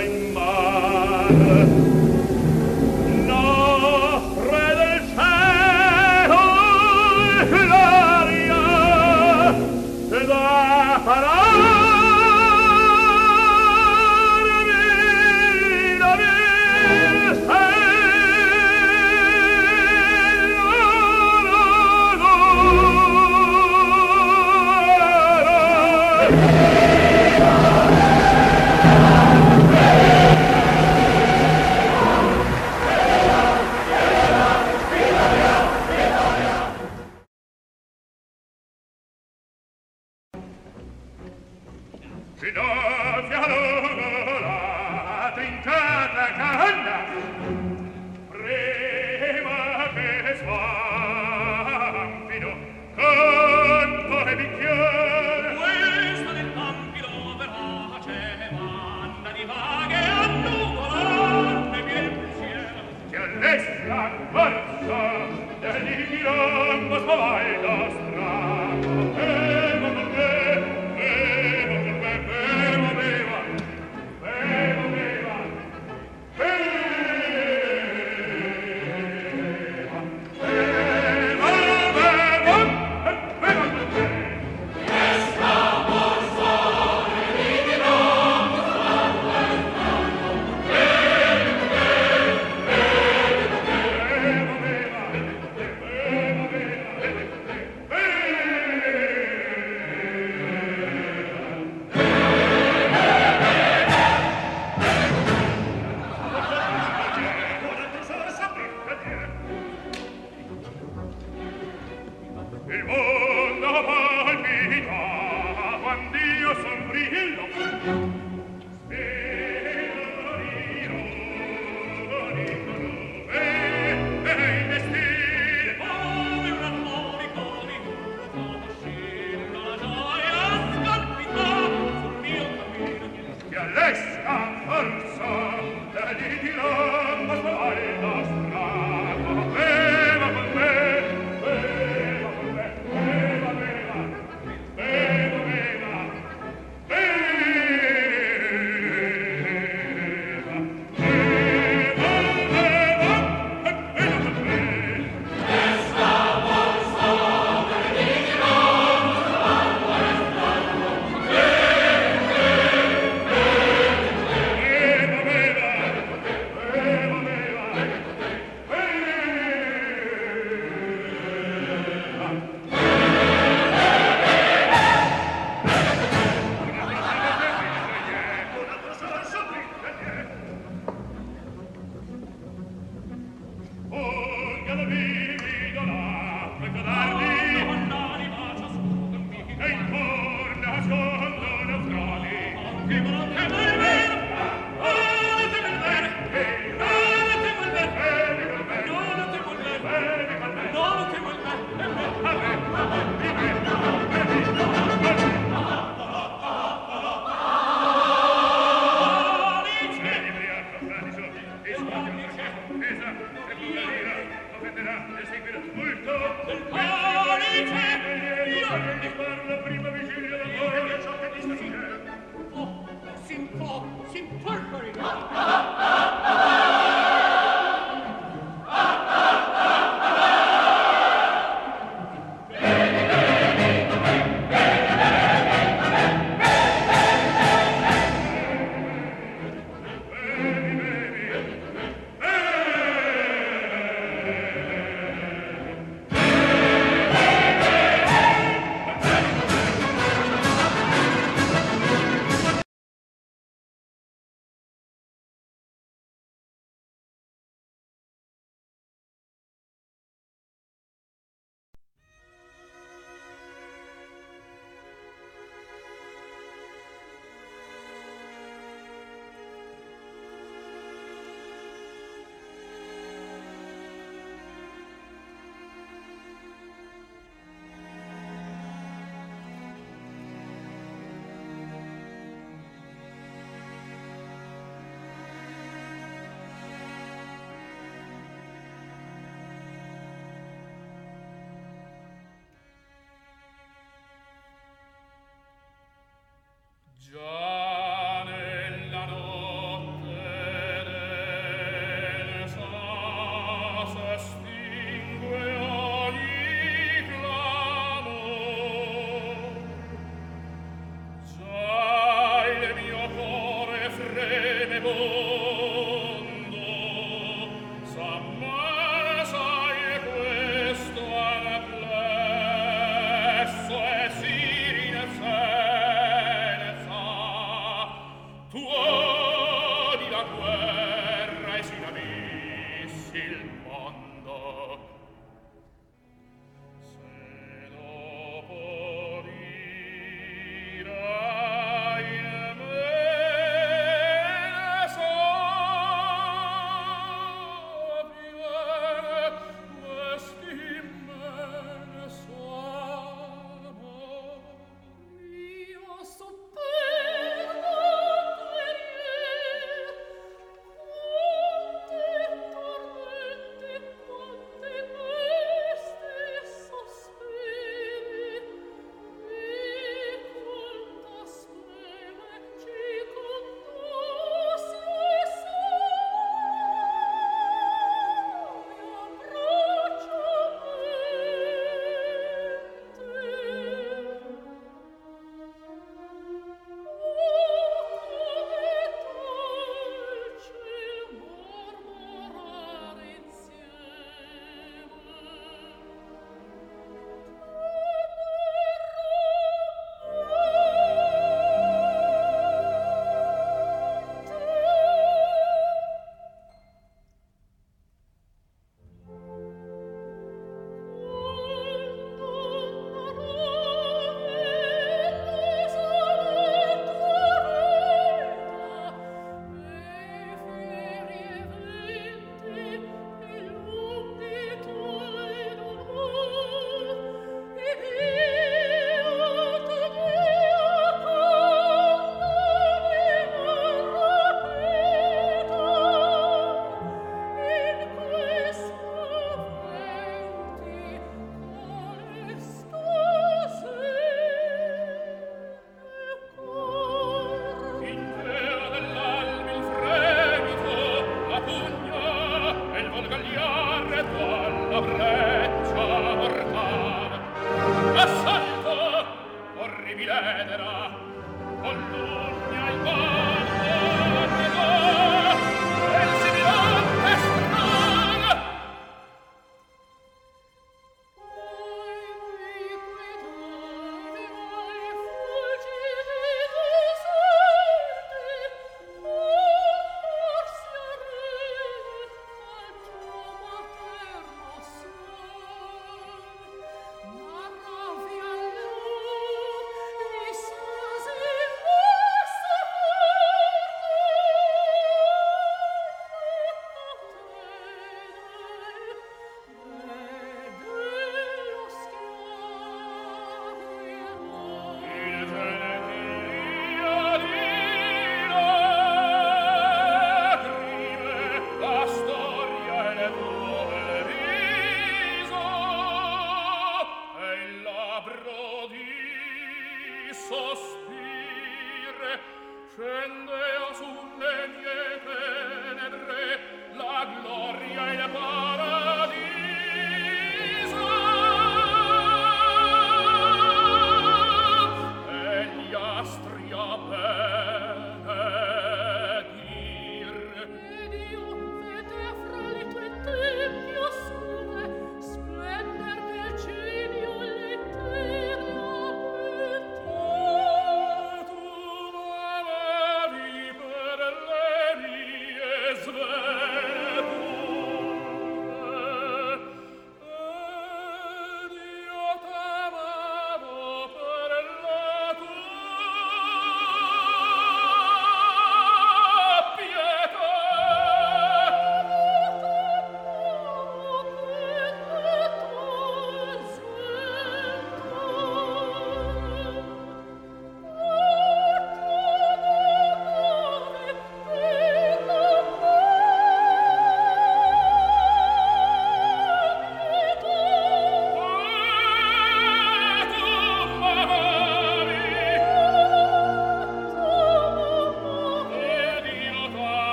[0.00, 0.29] Ein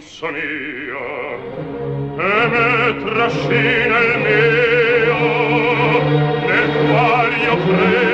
[0.00, 0.40] canzonia
[2.16, 5.18] e me trascina il mio
[6.46, 6.70] nel
[7.42, 8.09] io credo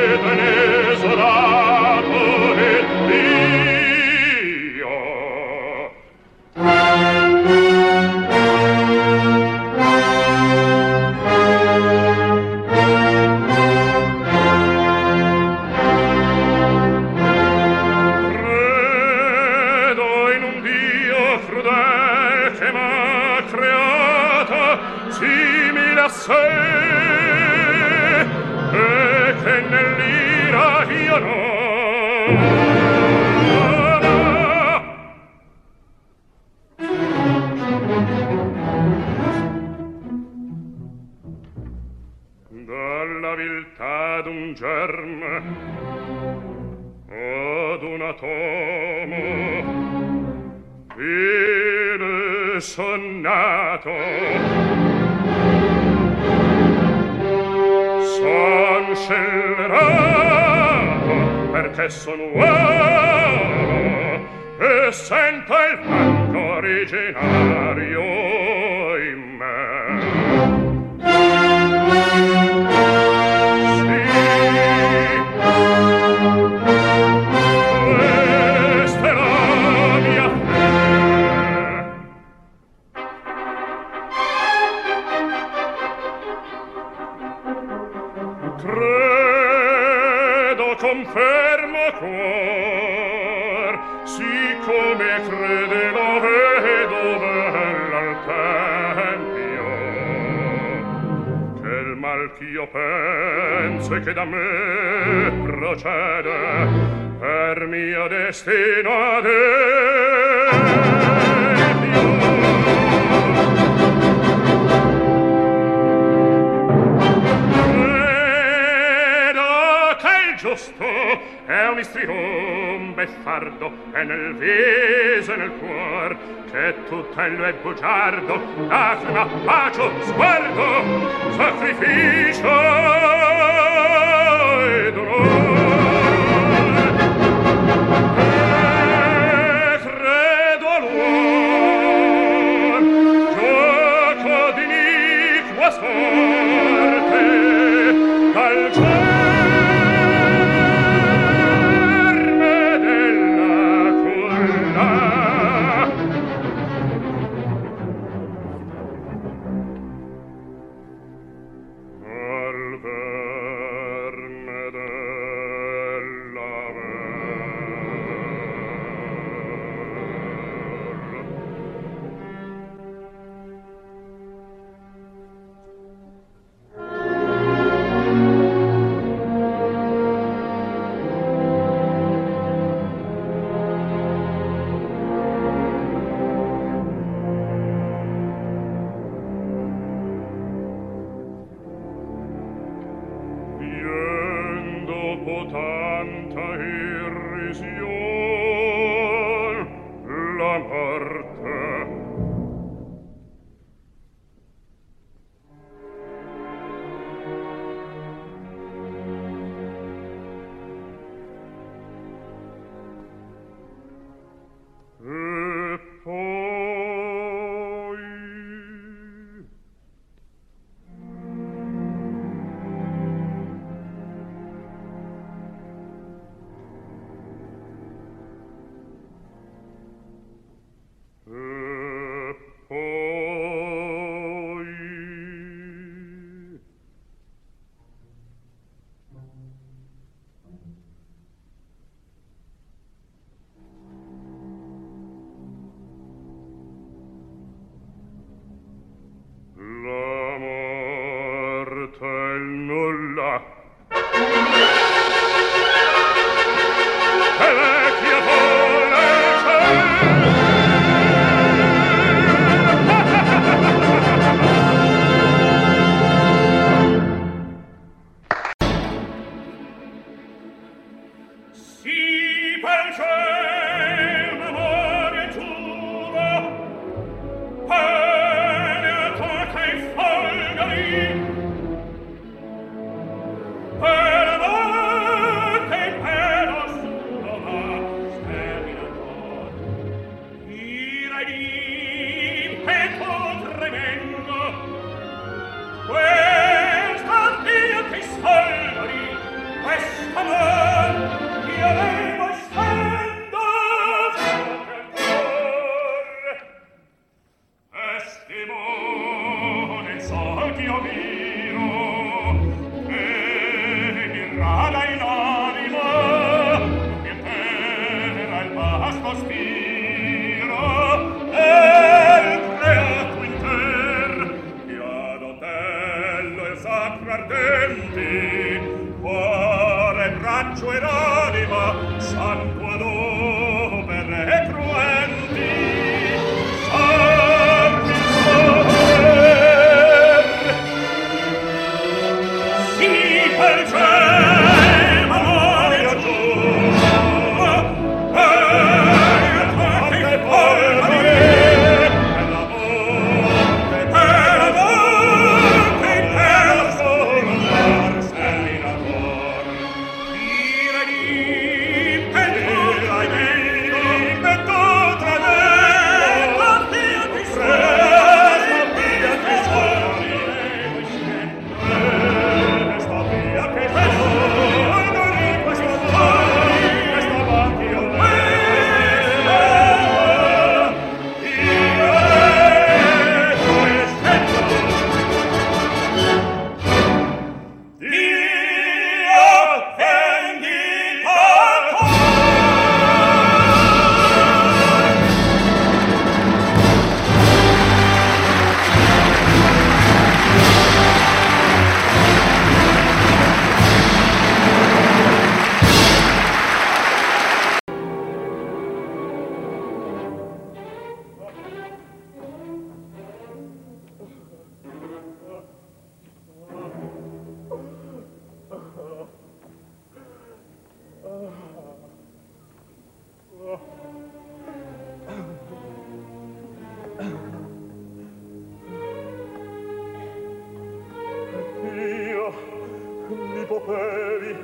[433.09, 434.37] mi potevi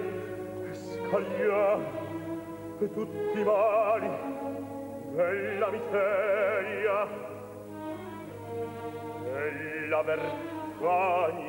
[0.73, 1.83] scagliare
[2.79, 4.11] tutti i mali
[5.15, 7.09] della miseria
[9.23, 11.41] della vergogna.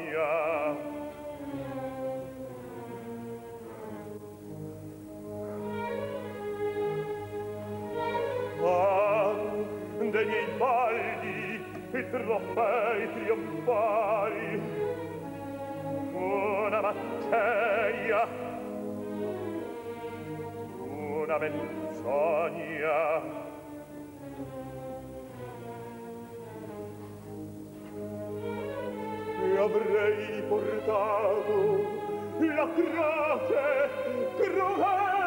[8.66, 9.34] Ah,
[10.00, 14.83] dei miei baldi, i trofei trionfali,
[16.34, 18.28] una materia.
[20.80, 23.02] Una menzogna.
[29.44, 32.02] E avrei portato
[32.40, 33.90] la croce
[34.38, 35.23] crudele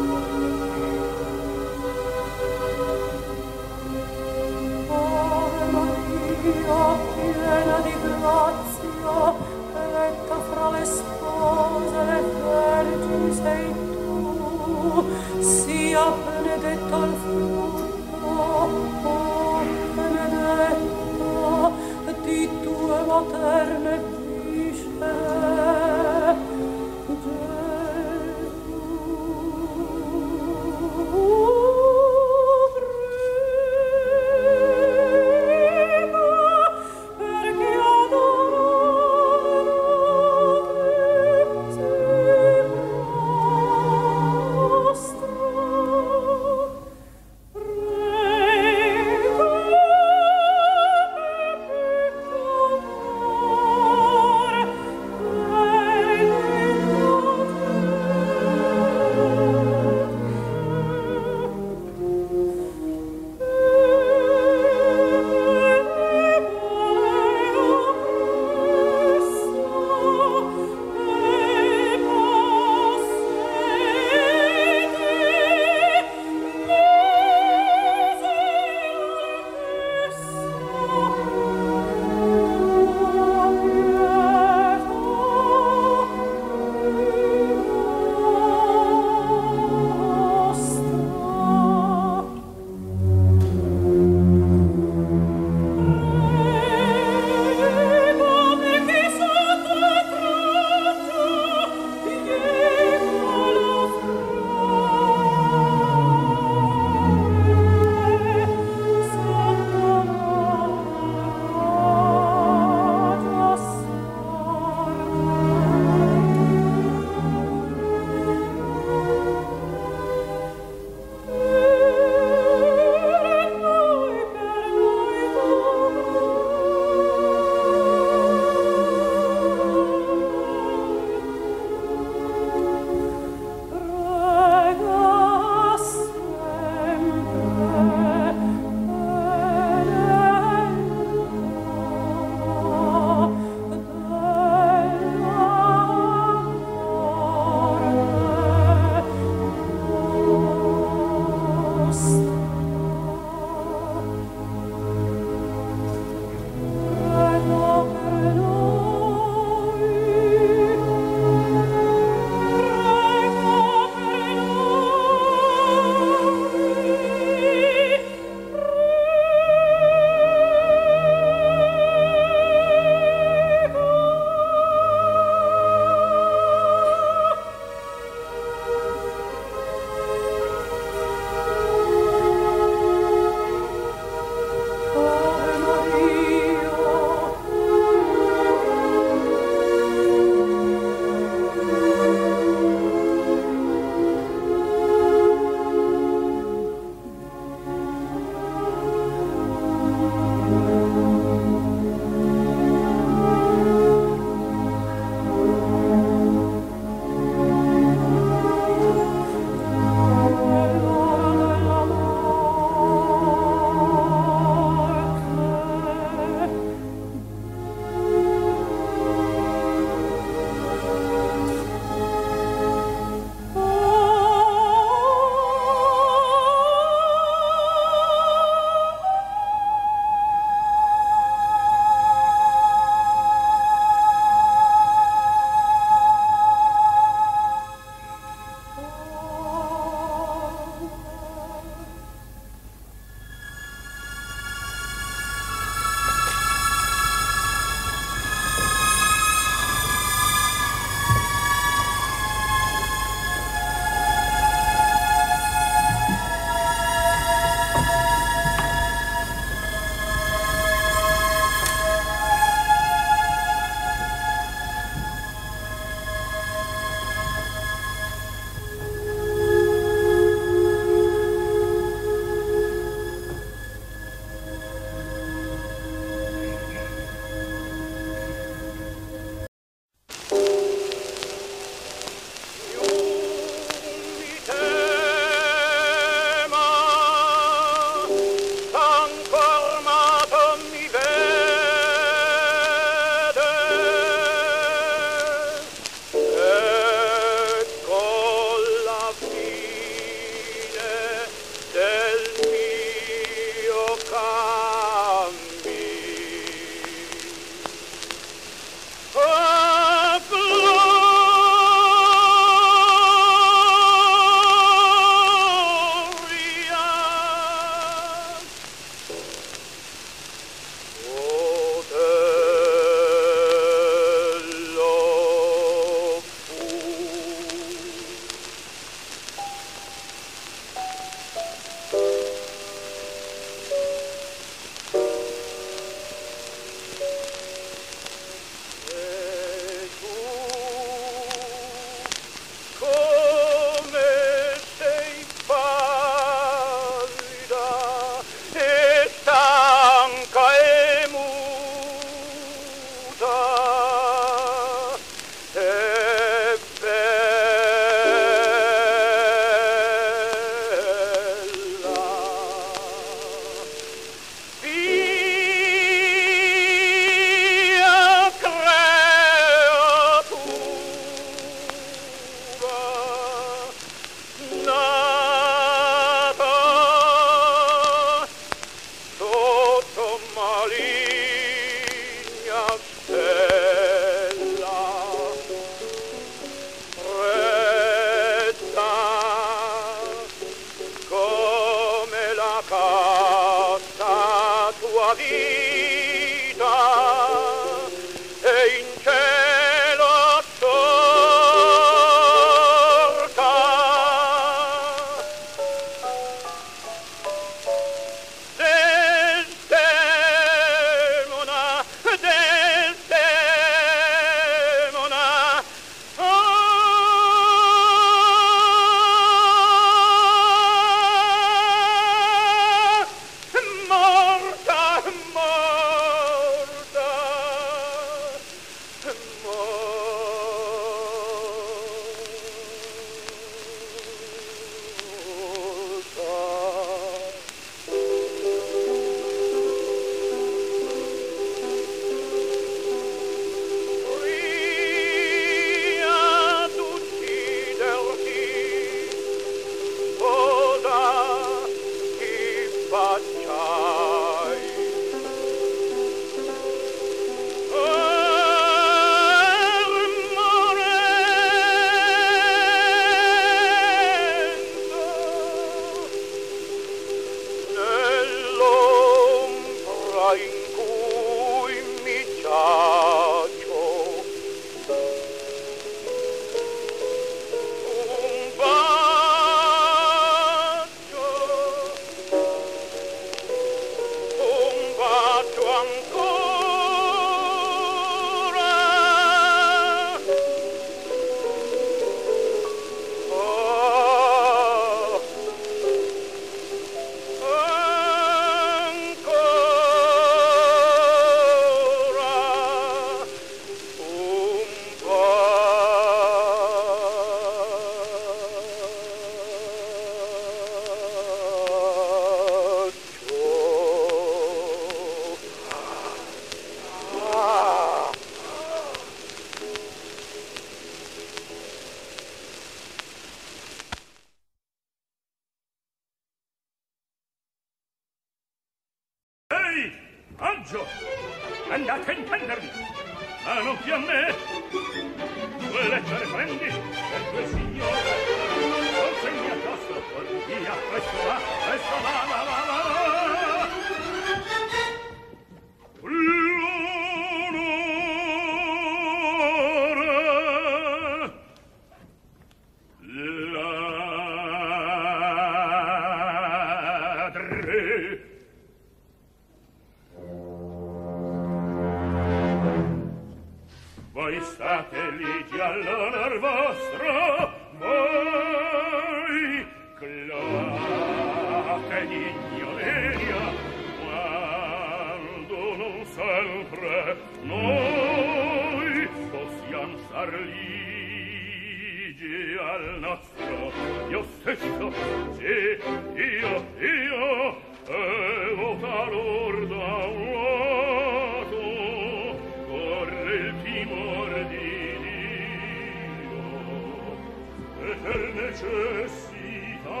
[598.56, 600.00] necessità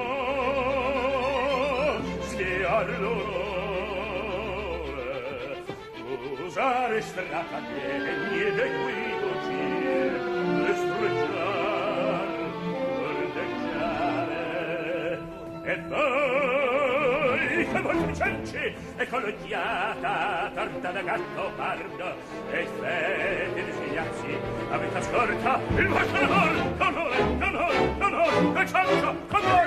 [2.22, 4.44] sviar l'orrore
[6.46, 10.10] usare stratagemie de guidogie
[10.64, 12.28] destreggiar
[13.10, 14.44] ordeggiare
[15.64, 22.08] e poi che voi cenci ecologiata torta da gatto pardo
[22.50, 24.32] e fede di figliazzi
[24.70, 26.85] avete scorta il vostro morto
[28.52, 28.72] 快撤！
[28.72, 29.14] 快撤！
[29.30, 29.65] 快撤！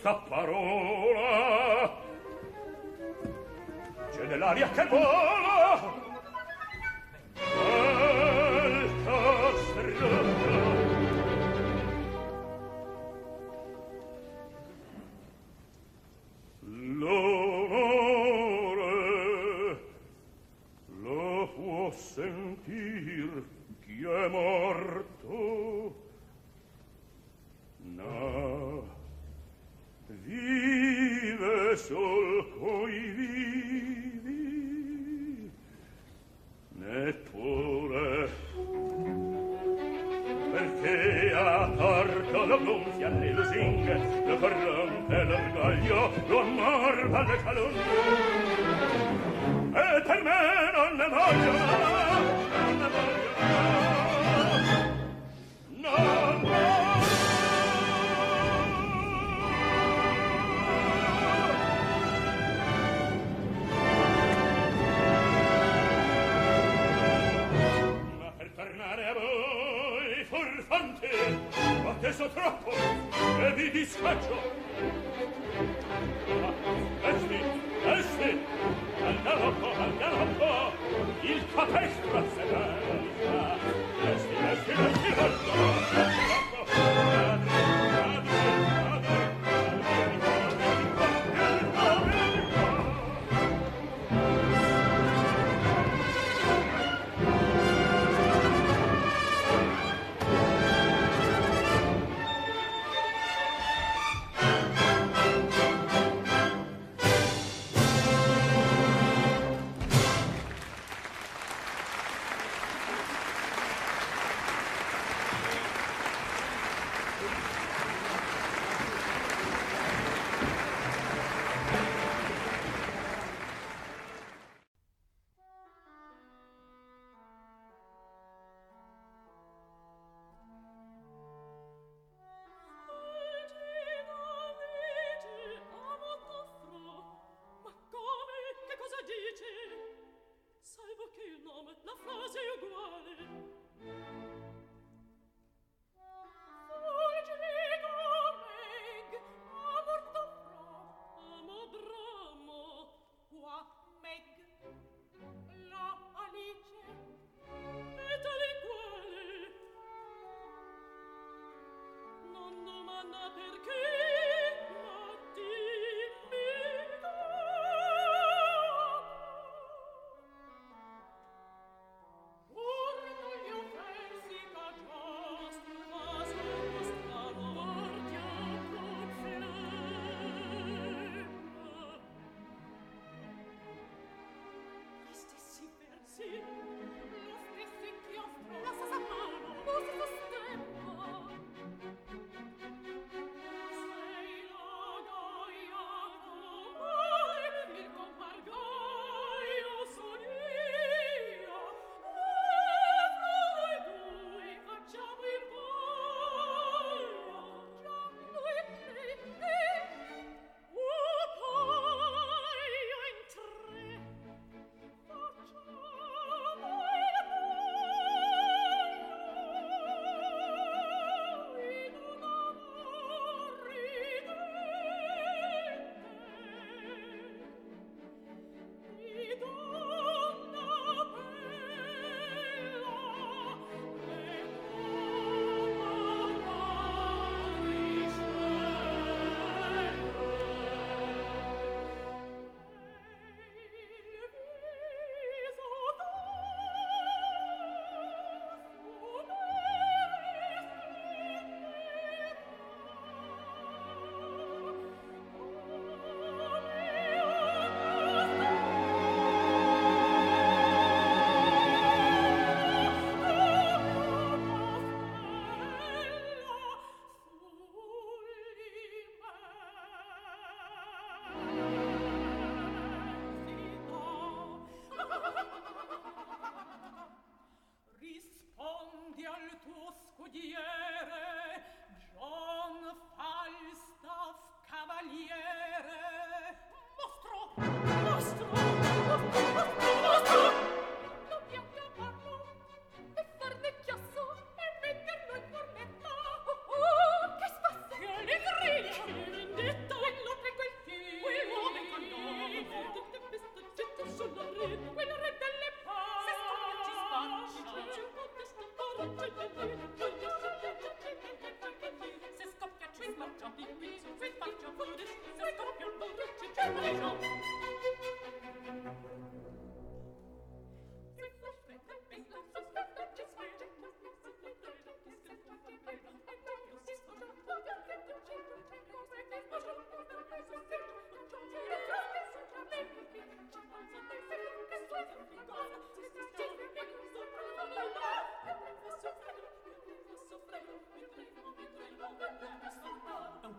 [0.00, 0.59] questa parola.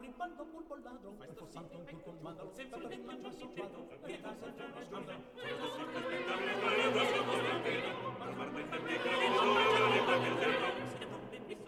[0.02, 3.88] ribaldo curvo il ladro, questo santo un turco mandalo, sempre per il mangio si quadro,
[4.04, 4.98] che da se già ne che
[6.26, 6.36] da
[7.06, 7.66] se già ne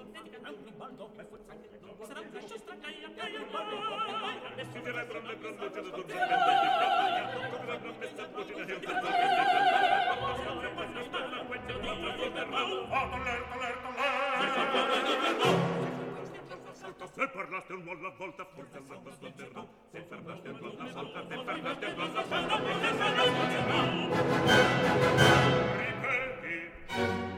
[0.02, 3.46] scorda, che da un ribaldo per forza che non sarà un pesce stragaia che io
[3.52, 3.78] voglio
[4.72, 6.18] si dirà grande grande che
[7.66, 9.02] la grande stampo che non si vede
[12.96, 13.84] Oh, alert, alert,
[15.44, 15.63] alert!
[17.04, 19.66] volta, se parlaste un alla volta, forse al volta sbonderà.
[19.92, 21.66] Se se parlaste un alla volta, se parlaste un
[22.36, 23.64] alla volta,
[25.78, 27.33] Ripeti.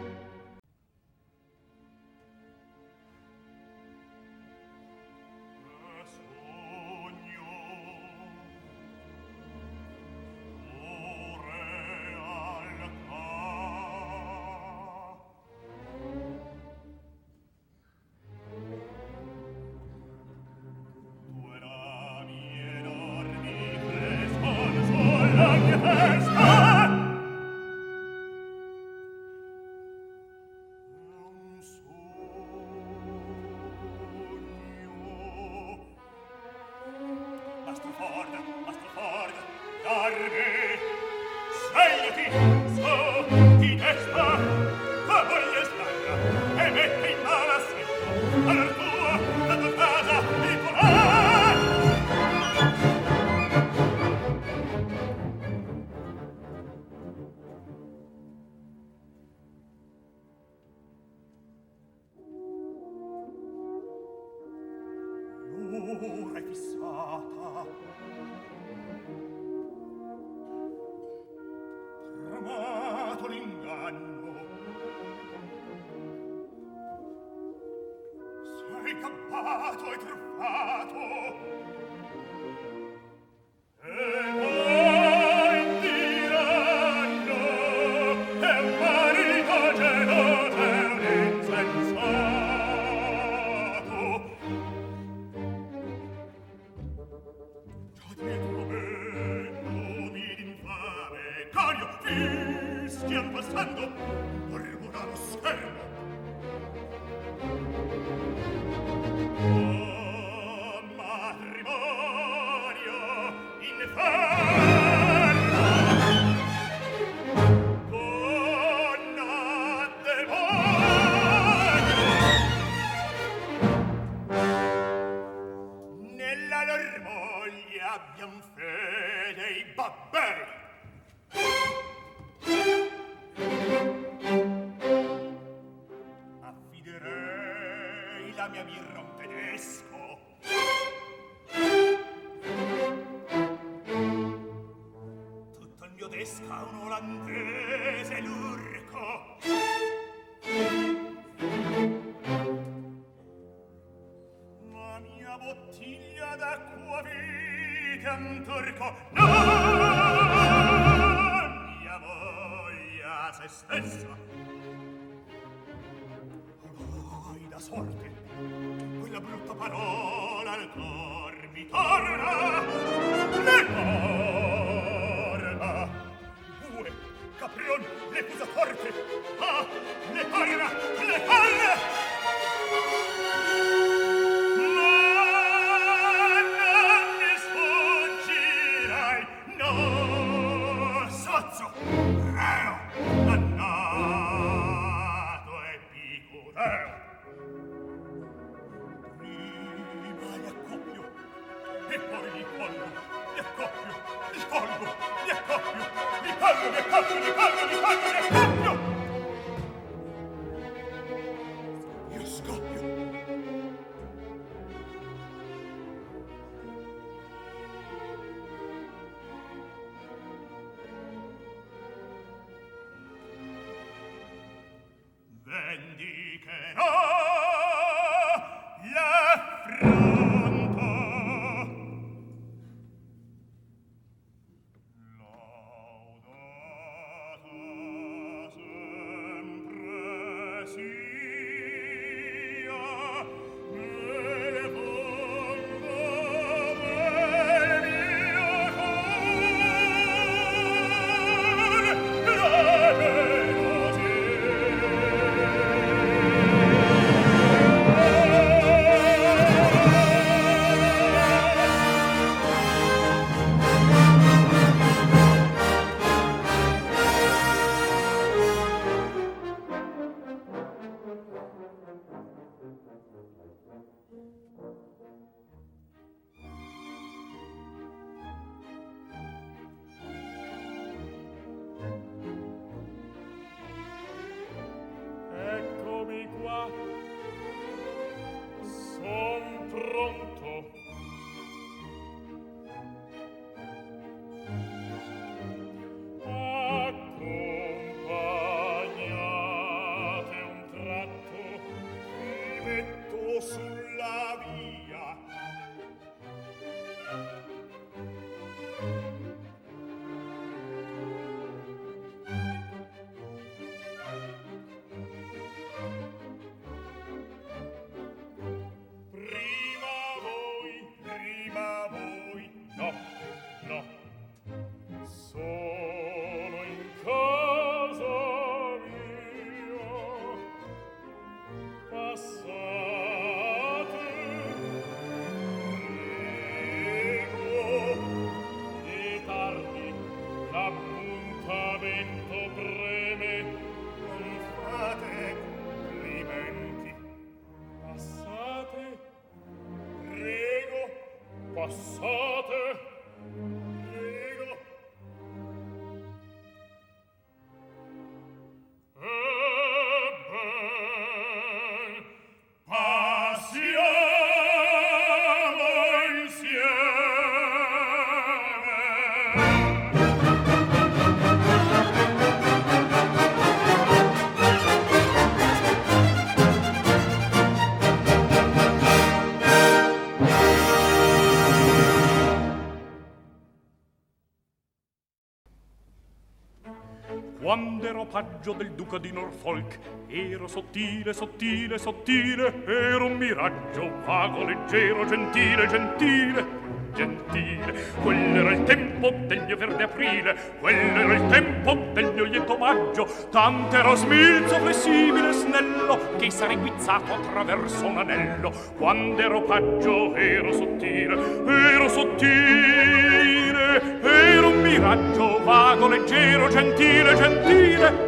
[388.16, 395.68] equipaggio del duca di Norfolk era sottile, sottile, sottile, era un miraggio vago, leggero, gentile,
[395.68, 396.46] gentile,
[396.94, 397.74] gentile.
[398.02, 402.58] Quello era il tempo del mio verde aprile, quello era il tempo del mio lieto
[402.58, 408.54] maggio, tant'ero smilzo, flessibile, snello, che sarei guizzato attraverso un anello.
[408.78, 418.05] Quando ero paggio ero sottile, ero sottile, ero un miraggio vago, leggero, gentile, gentile,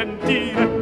[0.00, 0.79] gentile.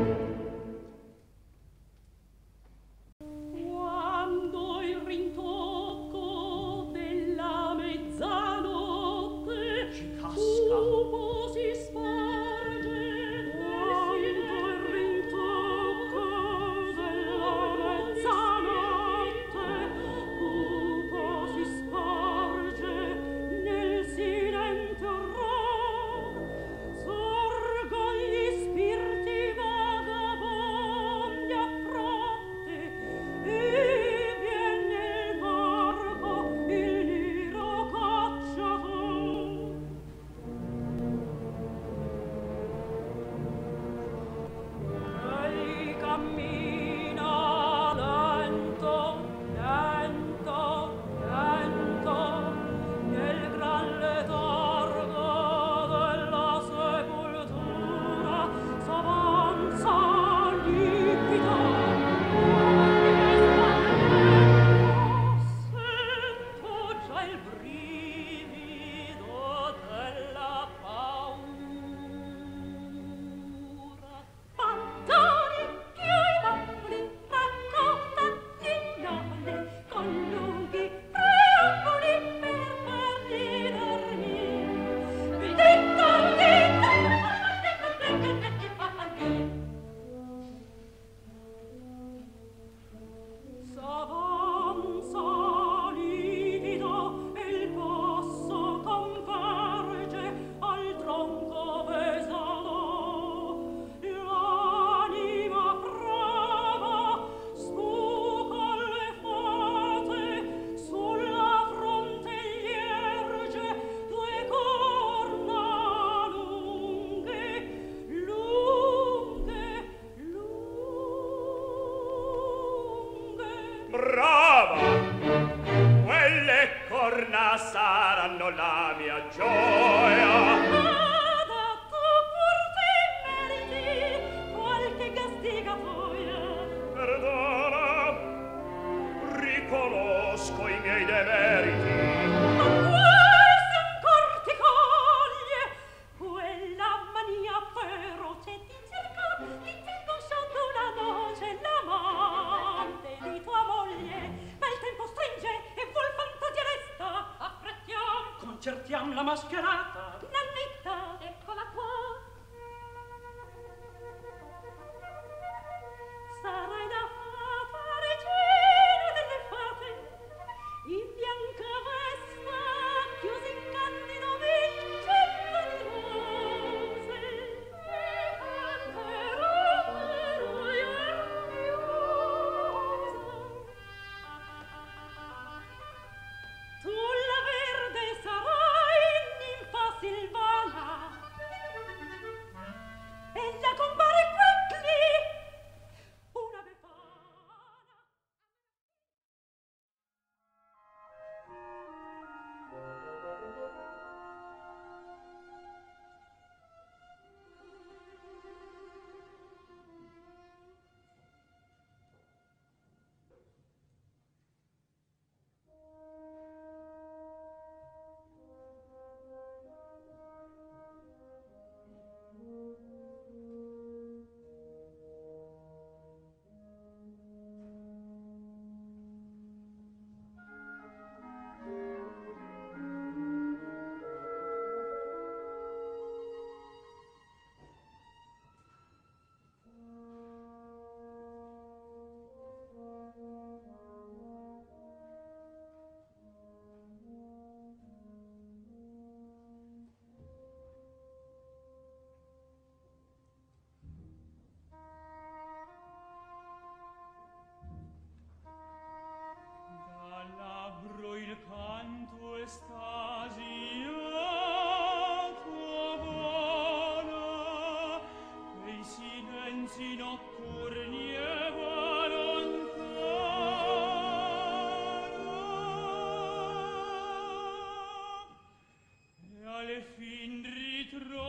[279.97, 281.28] fin ritro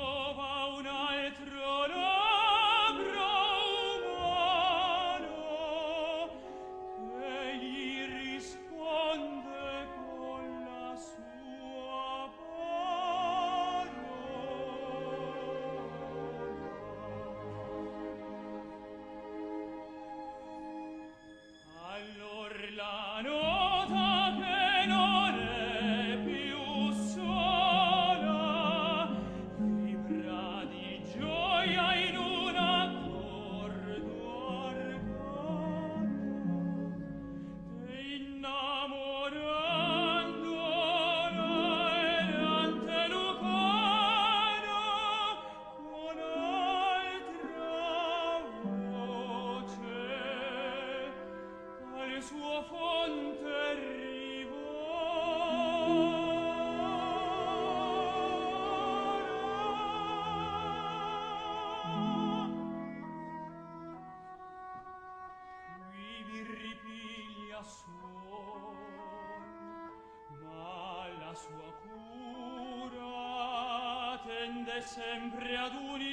[74.82, 76.09] sempre ad uni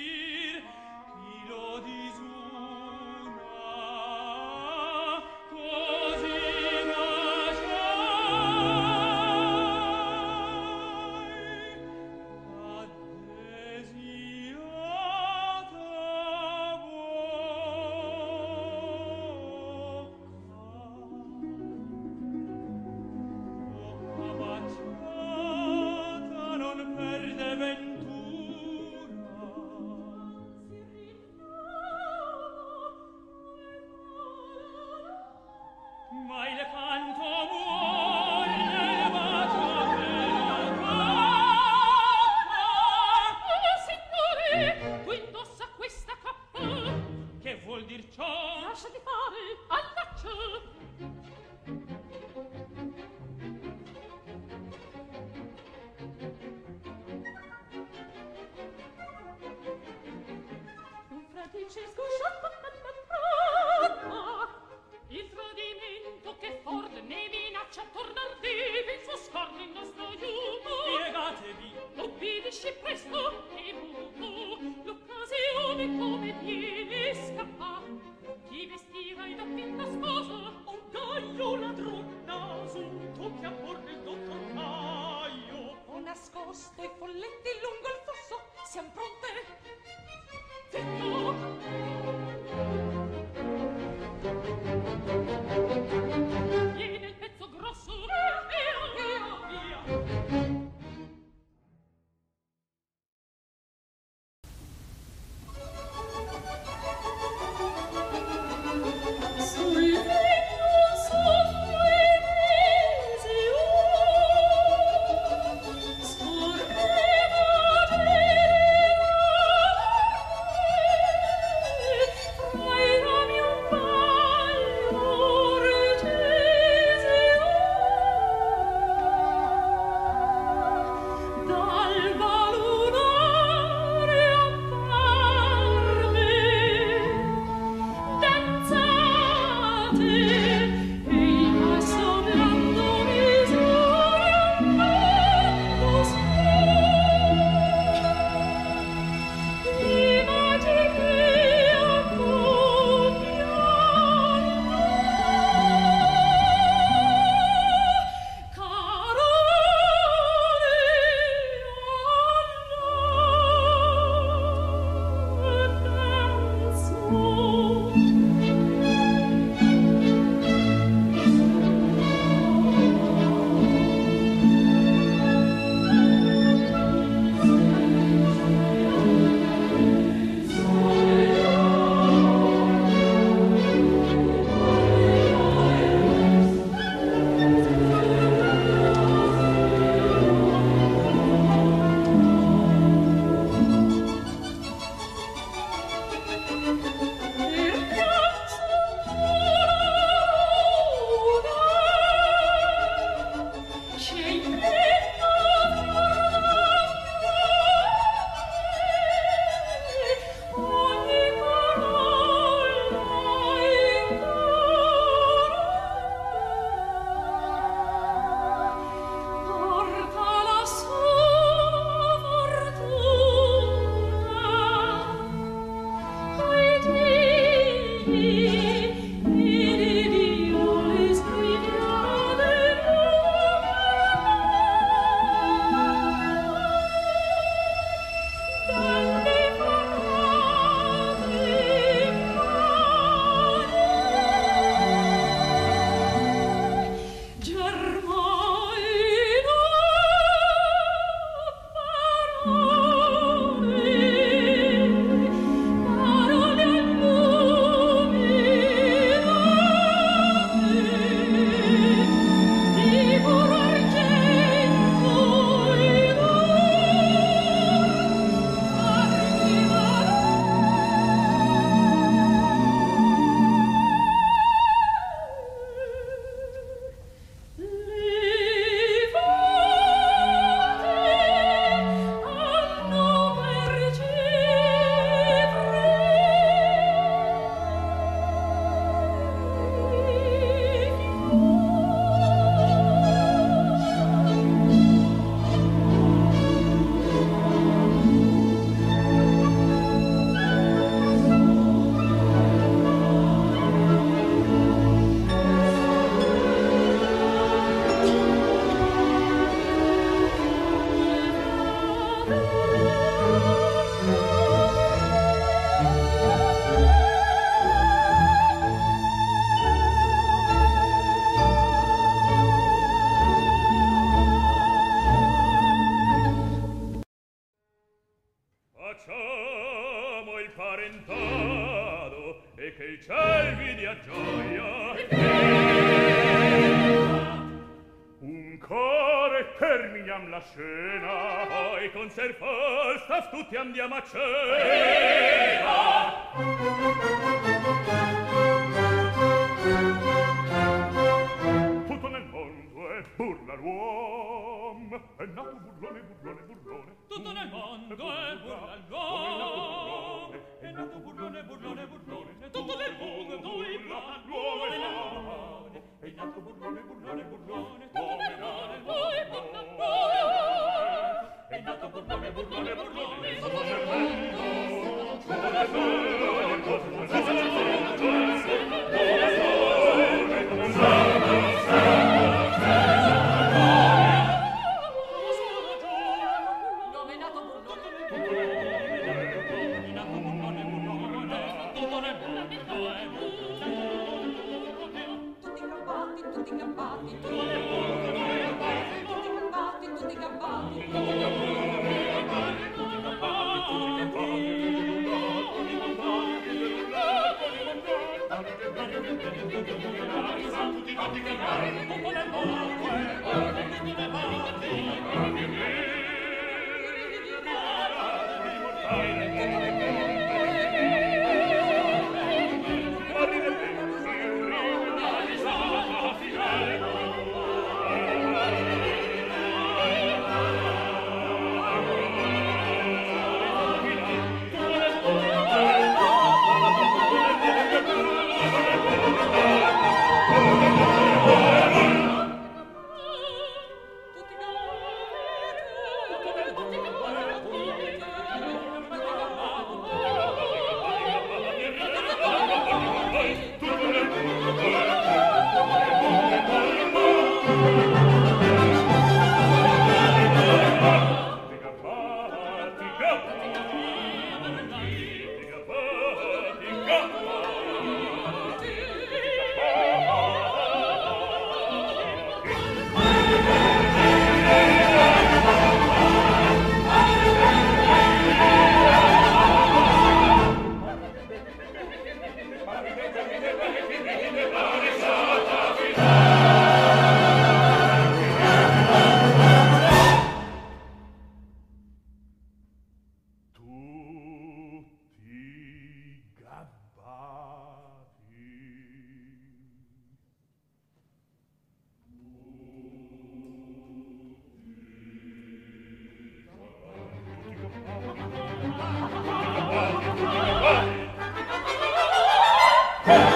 [513.06, 513.35] Hey!